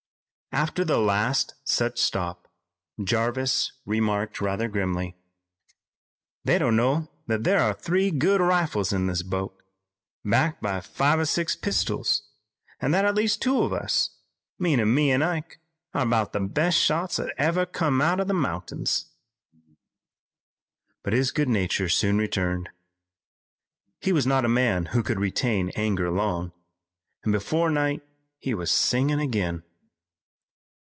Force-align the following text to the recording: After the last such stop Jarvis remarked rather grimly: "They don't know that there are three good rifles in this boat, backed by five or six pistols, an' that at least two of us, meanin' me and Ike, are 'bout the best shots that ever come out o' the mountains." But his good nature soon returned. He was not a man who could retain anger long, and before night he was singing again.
After 0.53 0.83
the 0.83 0.97
last 0.99 1.55
such 1.63 1.97
stop 1.97 2.45
Jarvis 3.01 3.71
remarked 3.85 4.41
rather 4.41 4.67
grimly: 4.67 5.15
"They 6.43 6.57
don't 6.57 6.75
know 6.75 7.09
that 7.27 7.45
there 7.45 7.61
are 7.61 7.73
three 7.73 8.11
good 8.11 8.41
rifles 8.41 8.91
in 8.91 9.07
this 9.07 9.23
boat, 9.23 9.57
backed 10.25 10.61
by 10.61 10.81
five 10.81 11.19
or 11.19 11.25
six 11.25 11.55
pistols, 11.55 12.23
an' 12.81 12.91
that 12.91 13.05
at 13.05 13.15
least 13.15 13.41
two 13.41 13.61
of 13.63 13.71
us, 13.71 14.09
meanin' 14.59 14.93
me 14.93 15.11
and 15.11 15.23
Ike, 15.23 15.59
are 15.93 16.05
'bout 16.05 16.33
the 16.33 16.41
best 16.41 16.77
shots 16.77 17.15
that 17.15 17.33
ever 17.37 17.65
come 17.65 18.01
out 18.01 18.19
o' 18.19 18.25
the 18.25 18.33
mountains." 18.33 19.05
But 21.01 21.13
his 21.13 21.31
good 21.31 21.47
nature 21.47 21.87
soon 21.87 22.17
returned. 22.17 22.67
He 24.01 24.11
was 24.11 24.27
not 24.27 24.43
a 24.43 24.49
man 24.49 24.87
who 24.87 25.01
could 25.01 25.17
retain 25.17 25.69
anger 25.77 26.11
long, 26.11 26.51
and 27.23 27.31
before 27.31 27.69
night 27.69 28.03
he 28.37 28.53
was 28.53 28.69
singing 28.69 29.21
again. 29.21 29.63